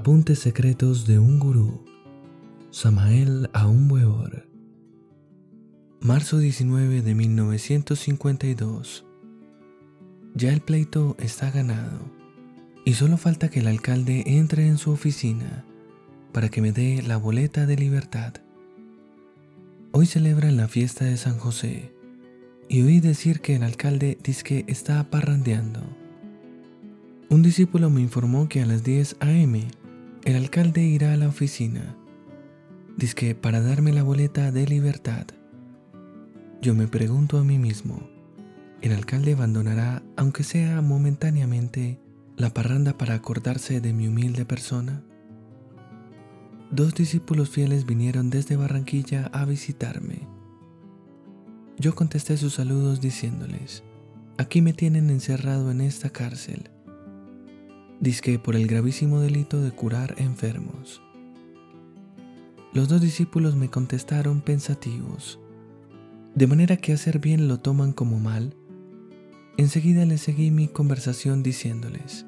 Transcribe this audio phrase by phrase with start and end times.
[0.00, 1.84] Apuntes secretos de un gurú.
[2.70, 4.48] Samael Aumweor.
[6.00, 9.04] Marzo 19 de 1952.
[10.36, 11.98] Ya el pleito está ganado
[12.84, 15.64] y solo falta que el alcalde entre en su oficina
[16.32, 18.34] para que me dé la boleta de libertad.
[19.90, 21.92] Hoy celebran la fiesta de San José
[22.68, 25.80] y oí decir que el alcalde dice está parrandeando.
[27.30, 29.66] Un discípulo me informó que a las 10 a.m.
[30.28, 31.96] el alcalde irá a la oficina,
[32.98, 35.26] dice para darme la boleta de libertad.
[36.60, 38.10] Yo me pregunto a mí mismo,
[38.82, 41.98] ¿el alcalde abandonará, aunque sea momentáneamente,
[42.36, 45.02] la parranda para acordarse de mi humilde persona?
[46.70, 50.28] Dos discípulos fieles vinieron desde Barranquilla a visitarme.
[51.78, 53.82] Yo contesté sus saludos diciéndoles,
[54.36, 56.68] aquí me tienen encerrado en esta cárcel
[58.00, 61.02] disque por el gravísimo delito de curar enfermos.
[62.72, 65.40] Los dos discípulos me contestaron pensativos,
[66.34, 68.54] de manera que hacer bien lo toman como mal.
[69.56, 72.26] Enseguida les seguí mi conversación diciéndoles,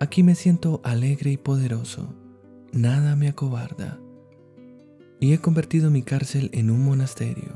[0.00, 2.14] aquí me siento alegre y poderoso,
[2.72, 4.00] nada me acobarda,
[5.20, 7.52] y he convertido mi cárcel en un monasterio.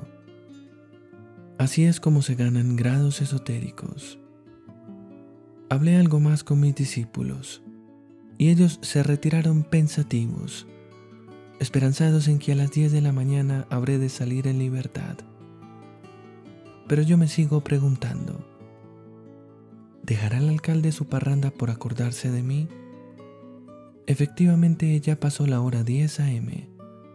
[1.59, 4.19] Así es como se ganan grados esotéricos.
[5.69, 7.61] Hablé algo más con mis discípulos,
[8.39, 10.69] y ellos se retiraron pensativos,
[11.59, 15.17] esperanzados en que a las 10 de la mañana habré de salir en libertad.
[16.87, 18.47] Pero yo me sigo preguntando,
[20.05, 22.69] ¿dejará el alcalde su parranda por acordarse de mí?
[24.06, 26.69] Efectivamente ya pasó la hora 10 a.m.,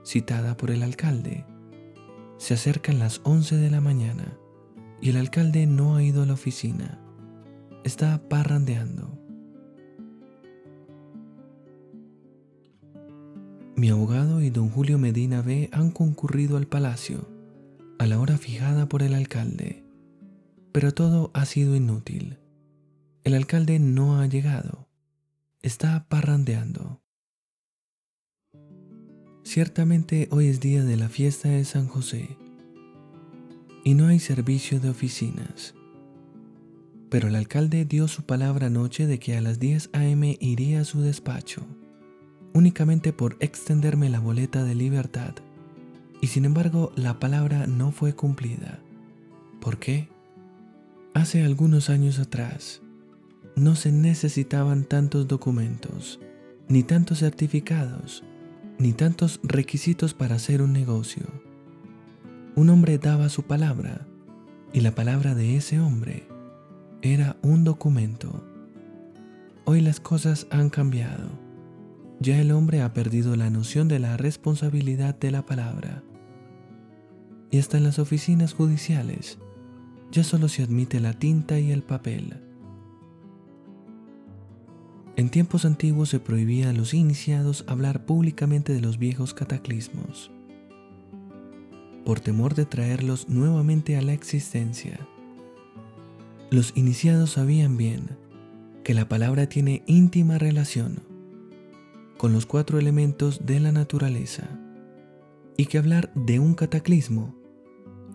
[0.04, 1.46] citada por el alcalde.
[2.38, 4.38] Se acercan las 11 de la mañana
[5.00, 7.01] y el alcalde no ha ido a la oficina
[7.84, 9.18] está parrandeando.
[13.76, 17.28] Mi abogado y don Julio Medina B han concurrido al palacio
[17.98, 19.84] a la hora fijada por el alcalde,
[20.72, 22.38] pero todo ha sido inútil.
[23.24, 24.88] El alcalde no ha llegado,
[25.62, 27.02] está parrandeando.
[29.44, 32.38] Ciertamente hoy es día de la fiesta de San José
[33.84, 35.76] y no hay servicio de oficinas.
[37.12, 40.38] Pero el alcalde dio su palabra anoche de que a las 10 a.m.
[40.40, 41.62] iría a su despacho,
[42.54, 45.34] únicamente por extenderme la boleta de libertad.
[46.22, 48.80] Y sin embargo, la palabra no fue cumplida.
[49.60, 50.08] ¿Por qué?
[51.14, 52.82] Hace algunos años atrás,
[53.58, 56.22] no se necesitaban tantos documentos,
[56.70, 58.24] ni tantos certificados,
[58.80, 61.26] ni tantos requisitos para hacer un negocio.
[62.56, 64.08] Un hombre daba su palabra,
[64.72, 66.31] y la palabra de ese hombre
[67.02, 68.44] era un documento.
[69.66, 71.30] Hoy las cosas han cambiado.
[72.20, 76.04] Ya el hombre ha perdido la noción de la responsabilidad de la palabra.
[77.50, 79.40] Y hasta en las oficinas judiciales
[80.12, 82.36] ya solo se admite la tinta y el papel.
[85.16, 90.32] En tiempos antiguos se prohibía a los iniciados hablar públicamente de los viejos cataclismos,
[92.06, 95.00] por temor de traerlos nuevamente a la existencia.
[96.52, 98.18] Los iniciados sabían bien
[98.84, 101.02] que la palabra tiene íntima relación
[102.18, 104.50] con los cuatro elementos de la naturaleza
[105.56, 107.34] y que hablar de un cataclismo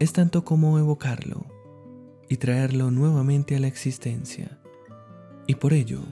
[0.01, 1.47] es tanto como evocarlo
[2.29, 4.59] y traerlo nuevamente a la existencia.
[5.47, 6.03] Y por ello,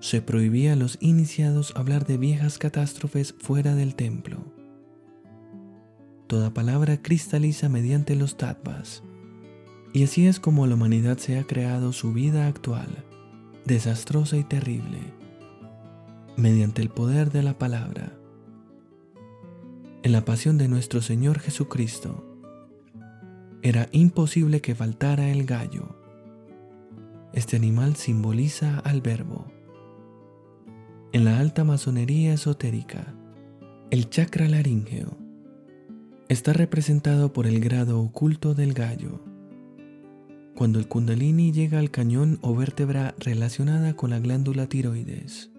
[0.00, 4.44] se prohibía a los iniciados hablar de viejas catástrofes fuera del templo.
[6.26, 9.02] Toda palabra cristaliza mediante los tattvas
[9.94, 12.88] y así es como la humanidad se ha creado su vida actual,
[13.64, 14.98] desastrosa y terrible,
[16.36, 18.12] mediante el poder de la palabra.
[20.02, 22.26] En la pasión de nuestro Señor Jesucristo,
[23.62, 25.96] era imposible que faltara el gallo.
[27.32, 29.46] Este animal simboliza al verbo.
[31.12, 33.14] En la alta masonería esotérica,
[33.92, 35.16] el chakra laríngeo
[36.28, 39.33] está representado por el grado oculto del gallo
[40.54, 45.50] cuando el kundalini llega al cañón o vértebra relacionada con la glándula tiroides.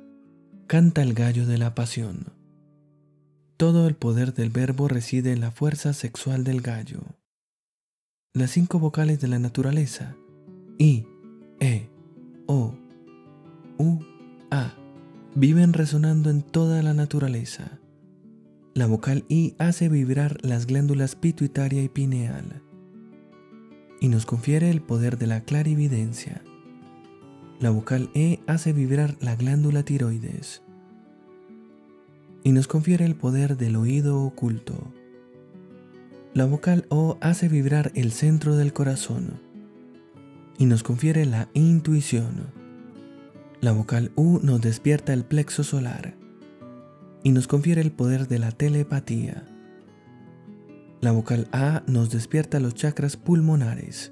[0.67, 2.33] Canta el gallo de la pasión.
[3.57, 7.01] Todo el poder del verbo reside en la fuerza sexual del gallo.
[8.33, 10.15] Las cinco vocales de la naturaleza,
[10.77, 11.05] I,
[11.59, 11.89] E,
[12.47, 12.75] O,
[13.77, 13.99] U,
[14.51, 14.73] A,
[15.35, 17.79] viven resonando en toda la naturaleza.
[18.73, 22.64] La vocal I hace vibrar las glándulas pituitaria y pineal
[24.05, 26.43] y nos confiere el poder de la clarividencia.
[27.59, 30.61] La vocal E hace vibrar la glándula tiroides
[32.43, 34.93] y nos confiere el poder del oído oculto.
[36.35, 39.39] La vocal O hace vibrar el centro del corazón
[40.59, 42.51] y nos confiere la intuición.
[43.59, 46.13] La vocal U nos despierta el plexo solar
[47.23, 49.47] y nos confiere el poder de la telepatía.
[51.05, 54.11] La vocal A nos despierta los chakras pulmonares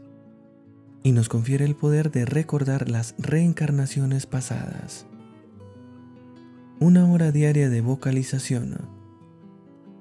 [1.02, 5.08] y nos confiere el poder de recordar las reencarnaciones pasadas.
[6.80, 8.78] Una hora diaria de vocalización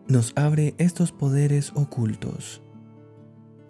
[0.07, 2.61] nos abre estos poderes ocultos.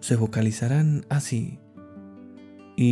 [0.01, 1.59] Se vocalizarán así.
[2.75, 2.89] Y...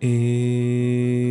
[0.00, 1.27] E...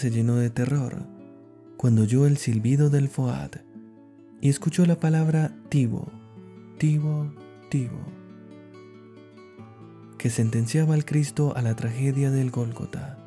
[0.00, 0.96] se llenó de terror
[1.76, 3.50] cuando oyó el silbido del Foad
[4.40, 6.10] y escuchó la palabra Tibo,
[6.78, 7.30] Tibo,
[7.68, 8.00] Tibo,
[10.16, 13.18] que sentenciaba al Cristo a la tragedia del Gólgota.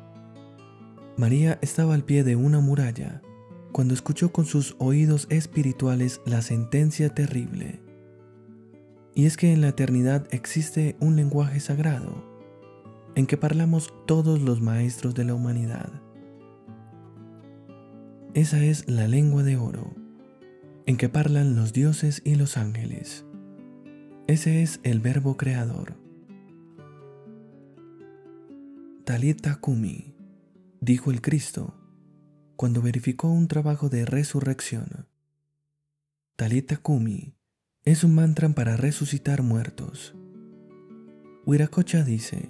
[1.16, 3.22] María estaba al pie de una muralla
[3.70, 7.82] cuando escuchó con sus oídos espirituales la sentencia terrible.
[9.14, 12.34] Y es que en la eternidad existe un lenguaje sagrado
[13.14, 16.02] en que parlamos todos los maestros de la humanidad
[18.34, 19.94] esa es la lengua de oro,
[20.86, 23.24] en que parlan los dioses y los ángeles.
[24.26, 25.94] Ese es el verbo creador.
[29.04, 30.16] Talita Kumi,
[30.80, 31.74] dijo el Cristo,
[32.56, 35.06] cuando verificó un trabajo de resurrección.
[36.34, 37.36] Talita Kumi
[37.84, 40.16] es un mantra para resucitar muertos.
[41.46, 42.48] Wiracocha dice,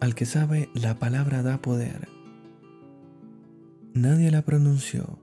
[0.00, 2.13] al que sabe, la palabra da poder.
[3.94, 5.20] Nadie la pronunció,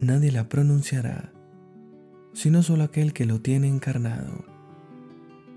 [0.00, 1.30] nadie la pronunciará,
[2.32, 4.46] sino solo aquel que lo tiene encarnado,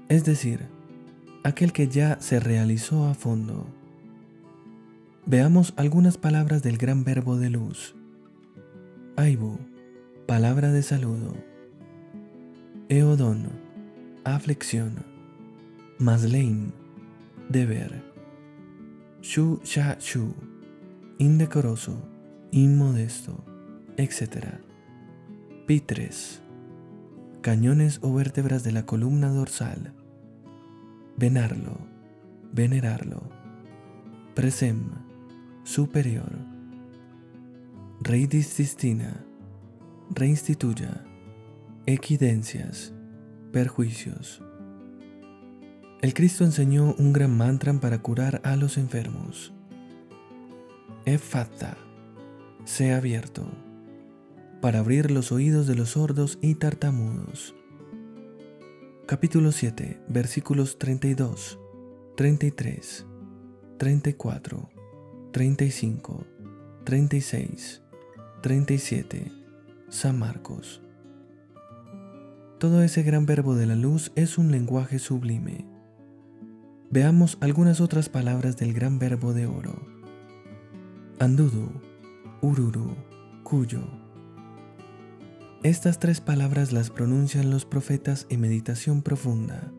[0.10, 0.68] es decir,
[1.45, 3.68] aquel que ya se realizó a fondo.
[5.25, 7.95] Veamos algunas palabras del gran verbo de luz.
[9.15, 9.57] Aibu,
[10.27, 11.33] palabra de saludo.
[12.89, 13.48] Eodon,
[14.25, 15.06] aflicción.
[16.00, 16.74] Maslein,
[17.48, 18.04] deber.
[19.22, 20.33] Shu Sha Shu,
[21.18, 22.09] indecoroso,
[22.51, 23.44] inmodesto,
[23.98, 24.60] etc.
[25.66, 26.42] Pitres,
[27.42, 29.94] cañones o vértebras de la columna dorsal.
[31.18, 31.78] Venarlo,
[32.51, 33.30] venerarlo.
[34.36, 34.90] Presem,
[35.63, 36.31] superior.
[38.01, 39.25] Rey dististina,
[40.10, 41.04] reinstituya.
[41.86, 42.94] Equidencias,
[43.51, 44.44] perjuicios.
[46.01, 49.54] El Cristo enseñó un gran mantra para curar a los enfermos.
[51.06, 51.78] Efata,
[52.66, 53.48] sea abierto,
[54.62, 57.56] para abrir los oídos de los sordos y tartamudos.
[59.06, 61.60] Capítulo 7, versículos 32,
[62.16, 63.06] 33,
[63.78, 64.70] 34,
[65.32, 66.28] 35,
[66.84, 67.82] 36,
[68.42, 69.40] 37.
[69.90, 70.84] San Marcos.
[72.60, 75.66] Todo ese gran verbo de la luz es un lenguaje sublime.
[76.92, 79.82] Veamos algunas otras palabras del gran verbo de oro.
[81.18, 81.72] Andudu,
[82.41, 82.96] Ururu,
[83.43, 83.81] Cuyo.
[85.62, 89.74] Estas tres palabras las pronuncian los profetas en meditación profunda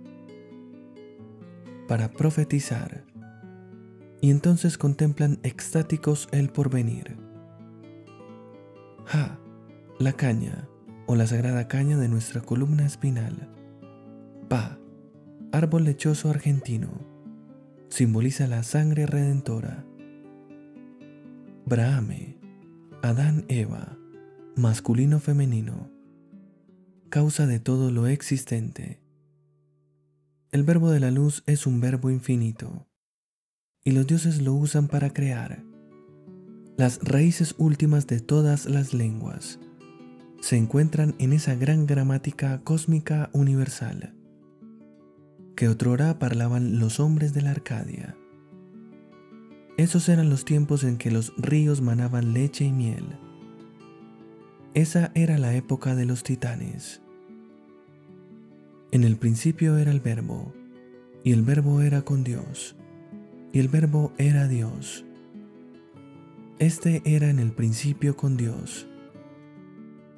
[1.88, 3.04] para profetizar
[4.20, 7.16] y entonces contemplan extáticos el porvenir.
[9.06, 9.38] Ja,
[9.98, 10.68] la caña
[11.06, 13.48] o la sagrada caña de nuestra columna espinal.
[14.48, 14.78] Pa,
[15.50, 16.90] árbol lechoso argentino,
[17.88, 19.86] simboliza la sangre redentora.
[21.64, 22.39] Brahme,
[23.02, 23.96] Adán Eva,
[24.56, 25.90] masculino femenino,
[27.08, 29.00] causa de todo lo existente.
[30.52, 32.86] El verbo de la luz es un verbo infinito,
[33.84, 35.64] y los dioses lo usan para crear.
[36.76, 39.58] Las raíces últimas de todas las lenguas
[40.42, 44.14] se encuentran en esa gran gramática cósmica universal
[45.56, 48.16] que otrora parlaban los hombres de la Arcadia.
[49.80, 53.16] Esos eran los tiempos en que los ríos manaban leche y miel.
[54.74, 57.00] Esa era la época de los titanes.
[58.90, 60.52] En el principio era el verbo,
[61.24, 62.76] y el verbo era con Dios,
[63.54, 65.06] y el verbo era Dios.
[66.58, 68.86] Este era en el principio con Dios.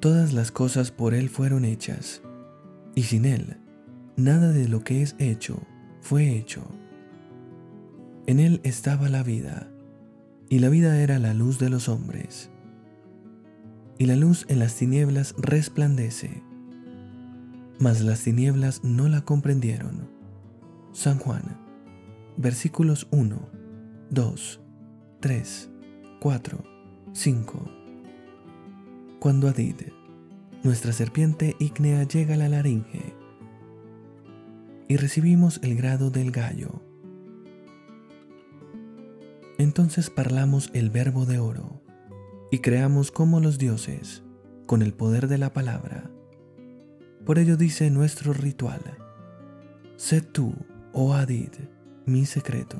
[0.01, 2.21] Todas las cosas por Él fueron hechas,
[2.95, 3.55] y sin Él,
[4.17, 5.63] nada de lo que es hecho
[6.01, 6.67] fue hecho.
[8.25, 9.69] En él estaba la vida,
[10.49, 12.49] y la vida era la luz de los hombres.
[13.97, 16.41] Y la luz en las tinieblas resplandece,
[17.79, 20.09] mas las tinieblas no la comprendieron.
[20.93, 21.57] San Juan,
[22.37, 23.49] versículos 1,
[24.09, 24.61] 2,
[25.19, 25.69] 3,
[26.21, 26.63] 4,
[27.11, 27.71] 5.
[29.19, 29.75] Cuando Adid,
[30.63, 33.15] nuestra serpiente ígnea, llega a la laringe,
[34.87, 36.81] y recibimos el grado del gallo,
[39.63, 41.81] entonces parlamos el verbo de oro
[42.51, 44.23] y creamos como los dioses,
[44.67, 46.11] con el poder de la palabra.
[47.25, 48.81] Por ello dice nuestro ritual,
[49.95, 50.53] sé tú,
[50.91, 51.51] oh Adid,
[52.05, 52.77] mi secreto,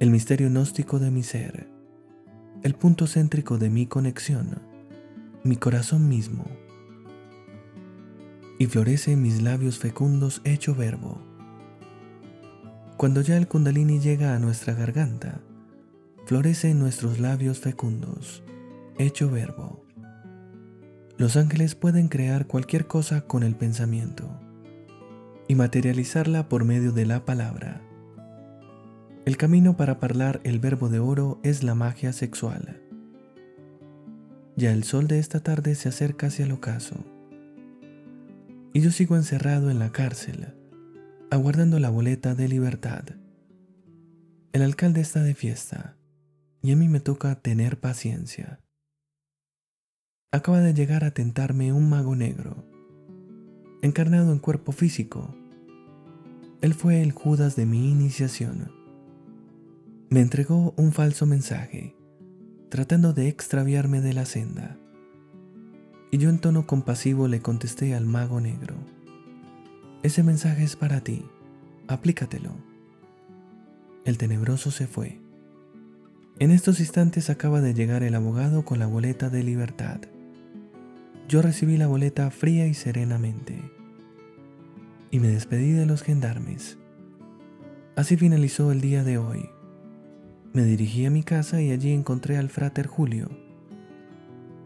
[0.00, 1.68] el misterio gnóstico de mi ser,
[2.62, 4.62] el punto céntrico de mi conexión,
[5.44, 6.46] mi corazón mismo.
[8.58, 11.20] Y florece mis labios fecundos hecho verbo.
[12.96, 15.42] Cuando ya el kundalini llega a nuestra garganta,
[16.26, 18.42] florece en nuestros labios fecundos,
[18.98, 19.84] hecho verbo.
[21.18, 24.40] Los ángeles pueden crear cualquier cosa con el pensamiento
[25.48, 27.82] y materializarla por medio de la palabra.
[29.26, 32.80] El camino para hablar el verbo de oro es la magia sexual.
[34.56, 37.04] Ya el sol de esta tarde se acerca hacia el ocaso.
[38.72, 40.54] Y yo sigo encerrado en la cárcel,
[41.30, 43.04] aguardando la boleta de libertad.
[44.52, 45.96] El alcalde está de fiesta
[46.64, 48.58] y a mí me toca tener paciencia.
[50.32, 52.64] Acaba de llegar a tentarme un mago negro,
[53.82, 55.34] encarnado en cuerpo físico.
[56.62, 58.72] Él fue el Judas de mi iniciación.
[60.08, 61.94] Me entregó un falso mensaje,
[62.70, 64.78] tratando de extraviarme de la senda.
[66.10, 68.76] Y yo en tono compasivo le contesté al mago negro,
[70.02, 71.26] ese mensaje es para ti,
[71.88, 72.56] aplícatelo.
[74.06, 75.23] El tenebroso se fue.
[76.40, 80.00] En estos instantes acaba de llegar el abogado con la boleta de libertad.
[81.28, 83.70] Yo recibí la boleta fría y serenamente.
[85.12, 86.76] Y me despedí de los gendarmes.
[87.94, 89.48] Así finalizó el día de hoy.
[90.52, 93.28] Me dirigí a mi casa y allí encontré al frater Julio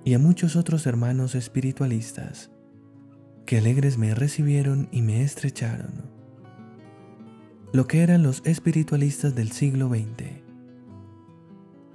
[0.04, 2.50] y a muchos otros hermanos espiritualistas
[3.44, 6.10] que alegres me recibieron y me estrecharon.
[7.74, 10.47] Lo que eran los espiritualistas del siglo XX.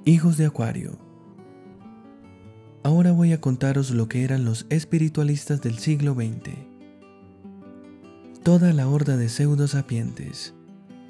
[0.05, 0.99] Hijos de Acuario.
[2.83, 6.57] Ahora voy a contaros lo que eran los espiritualistas del siglo XX.
[8.43, 10.53] Toda la horda de pseudo sapientes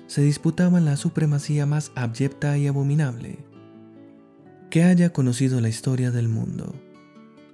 [0.05, 3.39] se disputaban la supremacía más abyecta y abominable
[4.69, 6.75] que haya conocido la historia del mundo.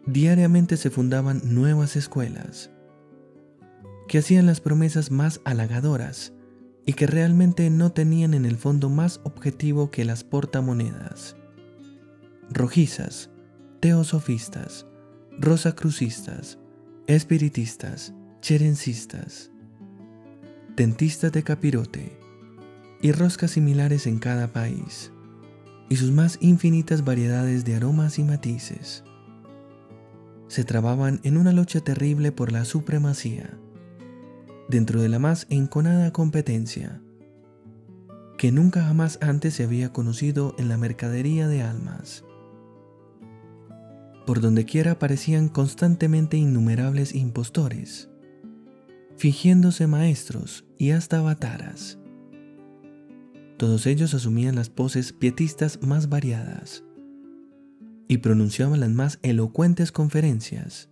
[0.08, 2.70] Diariamente se fundaban nuevas escuelas
[4.10, 6.34] que hacían las promesas más halagadoras
[6.90, 11.36] y que realmente no tenían en el fondo más objetivo que las portamonedas.
[12.50, 13.30] Rojizas,
[13.80, 14.88] teosofistas,
[15.38, 16.58] rosacrucistas,
[17.06, 19.52] espiritistas, cherencistas,
[20.76, 22.18] dentistas de capirote
[23.04, 25.12] y roscas similares en cada país,
[25.90, 29.04] y sus más infinitas variedades de aromas y matices.
[30.48, 33.60] Se trababan en una lucha terrible por la supremacía
[34.70, 37.02] dentro de la más enconada competencia
[38.40, 42.24] que nunca jamás antes se había conocido en la mercadería de almas.
[44.26, 48.10] Por donde quiera aparecían constantemente innumerables impostores,
[49.18, 52.00] fingiéndose maestros y hasta avataras.
[53.58, 56.86] Todos ellos asumían las poses pietistas más variadas
[58.08, 60.89] y pronunciaban las más elocuentes conferencias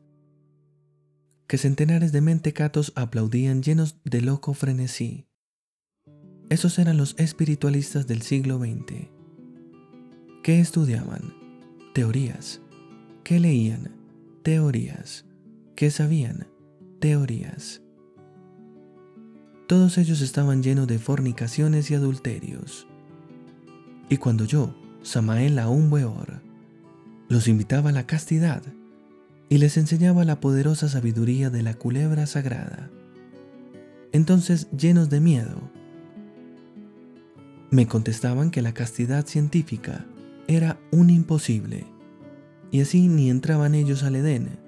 [1.48, 5.25] que centenares de mentecatos aplaudían llenos de loco frenesí.
[6.50, 9.08] Esos eran los espiritualistas del siglo XX.
[10.44, 11.34] ¿Qué estudiaban?
[11.94, 12.62] Teorías.
[13.24, 13.92] ¿Qué leían?
[14.44, 15.25] Teorías.
[15.75, 16.48] ¿Qué sabían?
[17.00, 17.82] Teorías.
[19.68, 22.88] Todos ellos estaban llenos de fornicaciones y adulterios.
[24.10, 26.42] Y cuando yo, Samael Aumweor,
[27.27, 28.63] los invitaba a la castidad,
[29.50, 32.89] y les enseñaba la poderosa sabiduría de la culebra sagrada.
[34.12, 35.72] Entonces, llenos de miedo,
[37.70, 40.06] me contestaban que la castidad científica
[40.48, 41.86] era un imposible,
[42.72, 44.60] y así ni entraban ellos al Edén,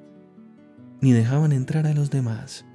[1.01, 2.65] ni dejaban entrar a los demás.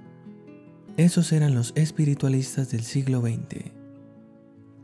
[0.96, 3.72] Esos eran los espiritualistas del siglo XX.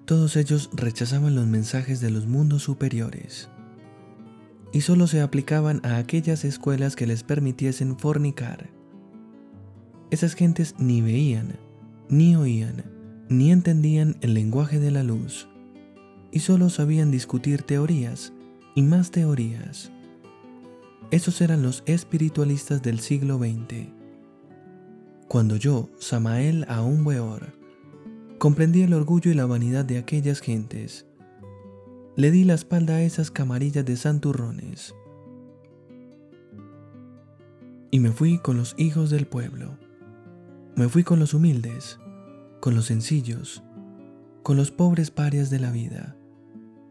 [0.04, 3.48] Todos ellos rechazaban los mensajes de los mundos superiores
[4.72, 8.70] y solo se aplicaban a aquellas escuelas que les permitiesen fornicar.
[10.10, 11.58] Esas gentes ni veían,
[12.08, 12.84] ni oían,
[13.28, 15.48] ni entendían el lenguaje de la luz,
[16.32, 18.32] y solo sabían discutir teorías
[18.74, 19.90] y más teorías.
[21.10, 23.88] Esos eran los espiritualistas del siglo XX.
[25.26, 27.54] Cuando yo, Samael Aún Weor,
[28.38, 31.06] comprendí el orgullo y la vanidad de aquellas gentes,
[32.20, 34.94] le di la espalda a esas camarillas de santurrones
[37.90, 39.78] y me fui con los hijos del pueblo.
[40.76, 41.98] Me fui con los humildes,
[42.60, 43.62] con los sencillos,
[44.42, 46.14] con los pobres parias de la vida,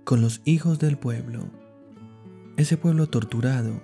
[0.04, 1.52] con los hijos del pueblo.
[2.58, 3.84] Ese pueblo torturado,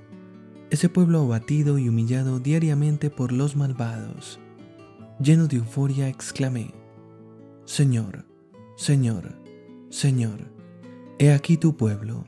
[0.71, 4.39] ese pueblo abatido y humillado diariamente por los malvados.
[5.19, 6.73] Lleno de euforia exclamé,
[7.65, 8.25] Señor,
[8.77, 9.39] Señor,
[9.91, 10.54] Señor,
[11.19, 12.25] he aquí tu pueblo,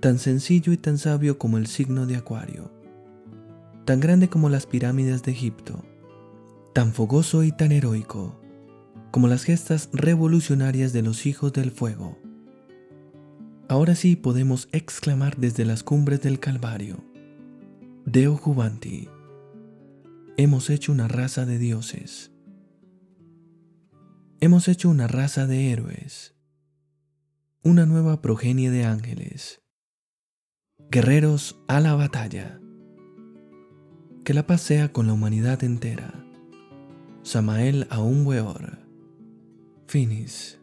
[0.00, 2.82] tan sencillo y tan sabio como el signo de Acuario
[3.84, 5.84] tan grande como las pirámides de Egipto,
[6.72, 8.38] tan fogoso y tan heroico
[9.10, 12.18] como las gestas revolucionarias de los hijos del fuego.
[13.68, 17.04] Ahora sí podemos exclamar desde las cumbres del Calvario,
[18.06, 19.08] Deo Jubanti,
[20.36, 22.32] hemos hecho una raza de dioses,
[24.40, 26.31] hemos hecho una raza de héroes,
[27.64, 29.62] una nueva progenie de ángeles,
[30.90, 32.60] guerreros a la batalla.
[34.24, 36.12] Que la paz sea con la humanidad entera.
[37.22, 38.78] Samael Aún Weor.
[39.86, 40.61] Finis.